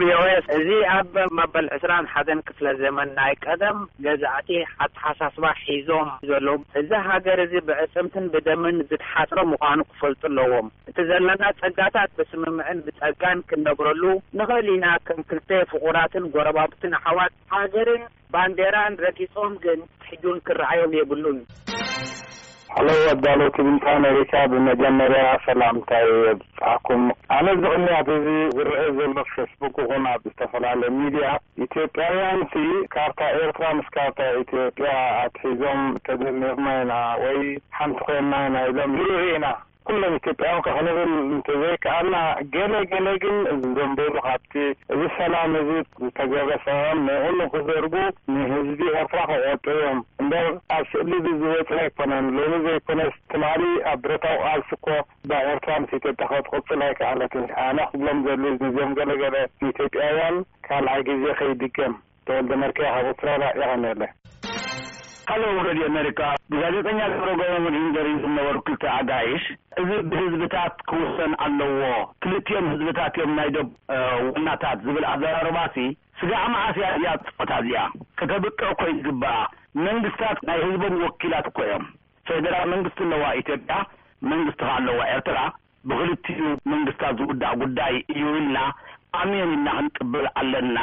ቪኦኤስ 0.00 0.46
እዚ 0.58 0.68
ኣብ 0.92 1.14
መበል 1.38 1.66
2ስራንሓደን 1.76 2.40
ክፍለ 2.48 2.66
ዘመን 2.82 3.08
ናይ 3.18 3.32
ቀደም 3.44 3.78
ገዛእቲ 4.04 4.50
ኣተሓሳስባ 4.84 5.46
ሒዞም 5.66 6.08
ዘሎ 6.28 6.48
እዚ 6.80 6.90
ሃገር 7.08 7.38
እዚ 7.44 7.54
ብዕፅምትን 7.68 8.26
ብደምን 8.34 8.78
ዝተሓስሮ 8.90 9.38
ምኳኑ 9.52 9.78
ክፈልጡ 9.90 10.22
ኣለዎም 10.30 10.68
እቲ 10.92 10.98
ዘለና 11.10 11.42
ጸጋታት 11.60 12.10
ብስምምዕን 12.20 12.80
ብጸጋን 12.86 13.40
ክንነብረሉ 13.50 14.02
ንኽእል 14.40 14.70
ኢና 14.76 14.86
ከም 15.08 15.20
ክልቴ 15.30 15.50
ፍቁራትን 15.72 16.26
ጎረባብትን 16.36 16.94
ኣሓዋት 17.00 17.34
ሃገርን 17.56 18.04
ባንዴራን 18.36 18.96
ረጊጾም 19.06 19.54
ግን 19.66 19.80
ትሕጁን 20.02 20.38
ክንረአዮም 20.48 20.94
የብሉን 21.00 21.40
ሃሎ 22.74 22.88
ኣዳሎ 23.10 23.40
ትግንቲ 23.54 23.84
ኣሜሪካ 23.94 24.32
ብመጀመርያ 24.50 25.20
ኣሰላምታይ 25.36 26.04
ወዝፃኣኩም 26.24 27.00
ኣነ 27.36 27.46
ዘኽኒያት 27.62 28.08
እዙ 28.16 28.26
ዝረአ 28.56 28.82
ዘሎ 28.98 29.16
ፌስቡክ 29.30 29.74
እኹን 29.84 30.04
ኣብ 30.12 30.20
ዝተፈላለየ 30.28 30.90
ሚድያ 30.98 31.26
ኢትዮጵያ 31.66 32.06
ያንቲ 32.20 32.54
ካርታ 32.94 33.20
ኤርትራ 33.40 33.64
ምስ 33.78 33.88
ካርታ 33.96 34.18
ኢትዮጵያ 34.42 34.88
ኣትሒዞም 35.24 35.80
ተጀሚርና 36.06 36.66
ኢና 36.84 36.94
ወይ 37.24 37.40
ሓንቲ 37.78 37.98
ኮይንና 38.10 38.34
ኢና 38.50 38.56
ኢሎም 38.70 38.94
ዝሩር 39.00 39.24
ኢና 39.34 39.46
ኩሎም 39.92 40.12
ኢትዮጵያምከክንብል 40.18 41.08
እንተዘይከኣልና 41.36 42.16
ገሌ 42.54 42.74
ገሌ 42.90 43.06
ግን 43.22 43.36
ዝዘንበሉ 43.62 44.12
ካብቲ 44.26 44.52
እዚ 44.94 45.00
ሰላም 45.16 45.52
እዙ 45.60 45.70
ዝተገረሰም 46.02 46.98
ንኡንክዘርጉ 47.06 47.94
ንህዝቢ 48.34 48.80
ሕርፍ 48.96 49.12
ክቆጡ 49.30 49.66
እዮም 49.74 49.98
እንበ 50.22 50.34
ኣብ 50.76 50.84
ስእሊ 50.92 51.12
ዝወፅ 51.40 51.70
ኣይኮነን 51.80 52.28
ሎኒ 52.36 52.52
ዘይኮነ 52.66 53.00
ትማሊ 53.34 53.62
ኣብ 53.92 53.98
ብረታ 54.04 54.24
ኣውቃልሱኮ 54.34 54.86
ባሄርትራንስትዮጣ 55.32 56.20
ኸት 56.32 56.46
ቅፅላ 56.52 56.80
ኣይከኣለት 56.90 57.34
ኣነ 57.66 57.78
ክብሎም 57.92 58.20
ዘል 58.28 58.46
ዚም 58.78 58.92
ገለ 59.00 59.10
ገለ 59.24 59.36
ንኢትዮጵያውያን 59.64 60.38
ካልዓይ 60.68 61.02
ግዜ 61.10 61.24
ከይድገም 61.40 61.94
ተወልደመርከ 62.28 62.78
ካብ 62.94 63.06
ኦስትራርያ 63.12 63.50
ኢኸኒለ 63.60 64.02
ሃሎ 65.30 65.42
ረድዮ 65.66 65.82
ኣሜሪካ 65.90 66.20
ብጋዜጠኛ 66.52 66.98
ዝሮገበምድ 67.12 67.74
ሂንጀሪ 67.78 68.06
ዝምነበሩ 68.22 68.56
ክልትር 68.66 68.88
ኣጋይሽ 68.92 69.44
እዚ 69.80 69.90
ብህዝብታት 70.12 70.74
ክውሰን 70.90 71.32
ኣለዎ 71.44 71.80
ክልትዮም 72.22 72.66
ህዝብታት 72.72 73.12
እዮም 73.20 73.32
ናይ 73.38 73.50
ደብ 73.56 73.68
ወልናታት 74.24 74.78
ዝብል 74.86 75.04
ኣዘረርባሲ 75.12 75.76
ስጋ 76.22 76.32
ማእስያ 76.54 76.88
እዚኣ 76.96 77.12
ጽወታ 77.28 77.50
እዚኣ 77.62 77.84
ከተብቅዕ 78.20 78.68
ኮይኑ 78.80 78.96
ዝበኣ 79.06 79.36
መንግስታት 79.86 80.40
ናይ 80.50 80.58
ህዝቦም 80.64 80.96
ወኪላት 81.04 81.46
እኮዮም 81.52 81.84
ፌደራል 82.30 82.66
መንግስቲ 82.74 83.00
ለዋ 83.12 83.24
ኢትዮጵያ 83.42 83.76
መንግስቲኸ 84.32 84.70
ኣለዋ 84.80 84.98
ኤርትራ 85.14 85.38
ብክልቲኡ 85.90 86.42
መንግስታት 86.74 87.14
ዝውዳእ 87.22 87.56
ጉዳይ 87.62 87.94
እዩ 88.16 88.24
ኢኢልና 88.34 88.58
ኣምዮም 89.22 89.54
ኢና 89.58 89.68
ክንቅብል 89.78 90.26
ኣለና 90.42 90.76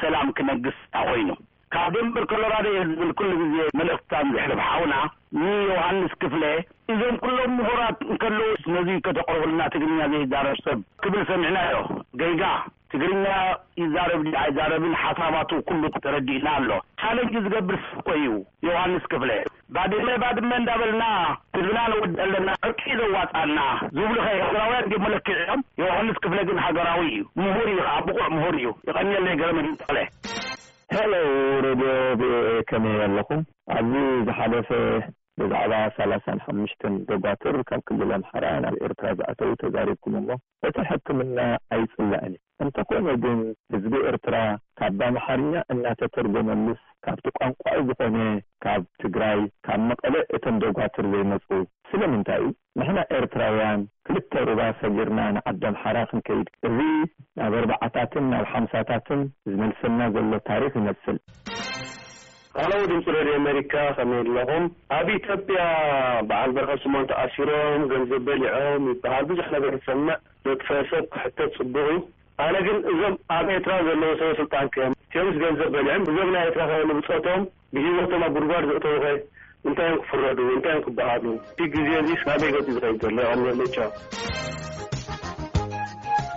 ሰላም 0.00 0.28
ክነግስ 0.38 0.80
ኮይኑ 1.02 1.28
ካብ 1.74 1.90
ደንብር 1.96 2.24
ኮሎራድ 2.30 2.66
የ 2.74 2.82
ዝብል 2.90 3.10
ኩሉ 3.18 3.30
ጊዜ 3.40 3.56
መልእክትታን 3.78 4.26
ዘሕልብ 4.34 4.60
ሓዉና 4.68 4.94
ንዮሃንስ 5.40 6.12
ክፍለ 6.22 6.44
እዞም 6.92 7.16
ኩሎም 7.24 7.52
ምሁራት 7.58 7.98
እንከልዉ 8.12 8.48
ነዙ 8.74 8.88
ከተቆርቡሉና 9.06 9.60
ትግርኛ 9.74 10.00
ዘይ 10.14 10.24
ዛረብ 10.34 10.58
ሰብ 10.66 10.78
ክብል 11.04 11.22
ሰሚዕናዮ 11.30 11.76
ገይጋ 12.20 12.44
ትግርኛ 12.92 13.24
ይዛረብድ 13.80 14.28
ዛረብን 14.58 14.92
ሓሳባቱ 15.02 15.50
ኩሉ 15.68 15.82
ክተረዲእና 15.94 16.46
ኣሎ 16.58 16.70
ቻሌንጂ 17.02 17.34
ዝገብር 17.46 17.76
ሰብኮይዩ 17.88 18.30
ዮሃንስ 18.68 19.04
ክፍለ 19.14 19.30
ባድሜ 19.76 20.08
ባድመ 20.22 20.50
እንዳበልና 20.62 21.04
ትግና 21.56 21.78
ንውድ 21.94 22.14
ኣለና 22.24 22.48
ዕርቂ 22.68 22.80
ዘዋፅእና 23.00 23.58
ዝብሉ 23.98 24.16
ኸይ 24.26 24.36
ሃገራውያን 24.46 24.90
ጀ 24.92 25.02
መለክዕ 25.06 25.36
እዮም 25.44 25.62
ዮሃንስ 25.84 26.16
ክፍለ 26.26 26.38
ግን 26.50 26.60
ሃገራዊ 26.66 27.02
እዩ 27.14 27.20
ምሁር 27.44 27.68
እዩ 27.74 27.78
ከዓ 27.86 27.98
ብቑዕ 28.08 28.26
ምሁር 28.38 28.56
እዩ 28.60 28.68
ይቀኒልናይ 28.90 29.36
ገረመክለ 29.42 29.98
አሎው 30.98 31.26
ሬድዮ 31.64 31.90
ቪኦኤ 32.20 32.50
ከመ 32.68 32.84
ኣለኹም 33.06 33.40
ኣብዚ 33.74 34.00
ዝሓለፈ 34.26 34.68
ብዛዕባ 35.40 35.72
ሳላሳን 35.96 36.38
ሓሙሽተን 36.44 36.94
ደጓትር 37.08 37.56
ካብ 37.68 37.80
ክልል 37.88 38.10
ኣምሓራ 38.16 38.44
ናብ 38.64 38.74
ኤርትራ 38.86 39.06
ዝኣተዉ 39.18 39.50
ተዛሪብኩም 39.60 40.14
እሞ 40.20 40.28
እቲ 40.68 40.76
ሕክምና 40.88 41.38
ኣይጽላእን 41.74 42.34
እንተኮነ 42.64 43.06
ግን 43.24 43.38
ህዝቢ 43.74 43.94
ኤርትራ 44.10 44.36
ካብ 44.80 44.92
ባምሓርኛ 45.02 45.52
እናተተርገመሉስ 45.74 46.80
ካብቲ 47.06 47.26
ቋንቋ 47.38 47.66
ዝኾነ 47.90 48.16
ካብ 48.66 48.82
ትግራይ 49.04 49.40
ካብ 49.68 49.80
መቐለ 49.90 50.14
እቶም 50.38 50.58
ደጓትር 50.64 51.06
ዘይመፁ 51.14 51.46
ስለምንታይ 51.90 52.40
እዩ 52.46 52.50
ምሕና 52.80 52.98
ኤርትራውያን 53.18 53.82
ተሩባ 54.34 54.60
ሰጊርና 54.80 55.20
ንዓደምሓራ 55.36 55.98
ክንከይድ 56.10 56.48
እዚ 56.68 56.76
ናብ 57.38 57.52
ኣርባዓታትን 57.60 58.24
ናብ 58.32 58.44
ሓምሳታትን 58.54 59.20
ዝመልሰና 59.50 59.98
ዘሎ 60.16 60.32
ታሪክ 60.50 60.72
ይመስል 60.80 61.18
ሃለው 62.58 62.82
ድምፂ 62.90 63.04
ረድዮ 63.16 63.34
ኣሜሪካ 63.40 63.74
ከመይ 63.96 64.20
ኣለኹም 64.22 64.64
ኣብ 64.98 65.08
ኢትዮጵያ 65.18 65.58
በዓል 66.28 66.50
በረከ 66.56 66.72
ስሞንተኣሲሮም 66.84 67.82
ገንዘብ 67.92 68.22
በሊዖም 68.28 68.86
ይበሃል 68.92 69.24
ብዙሕ 69.30 69.46
ነገር 69.56 69.74
ክሰምዕ 69.82 70.16
ዘትፈአሰብ 70.48 71.04
ኩሕተት 71.14 71.50
ፅቡቕ 71.58 71.86
እዩ 71.92 71.98
ኣለ 72.46 72.54
ግን 72.66 72.78
እዞም 72.92 73.14
ኣብ 73.36 73.46
ኤርትራ 73.56 73.74
ዘለዎ 73.88 74.10
ሰበስልጣን 74.20 74.66
ከ 74.74 74.78
ዮ 75.24 75.28
ስ 75.34 75.38
ገንዘብ 75.44 75.70
በሊዑም 75.76 76.04
ብዞምና 76.08 76.36
ኤርትራ 76.46 76.64
ከብፆቶም 76.88 77.44
ብሂወቶም 77.76 78.22
ኣብ 78.26 78.34
ጉድጓድ 78.36 78.64
ዘእተዉ 78.70 78.96
ኸ 79.04 79.14
intaan 79.66 79.94
ko 79.98 80.04
forra 80.10 80.30
dum 80.36 80.48
intaan 80.56 80.80
ko 80.84 80.88
baxaɗum 80.96 81.36
ti 81.56 81.62
giieis 81.72 82.22
adegatirajole 82.32 83.22
omna 83.32 83.50
leca 83.58 83.84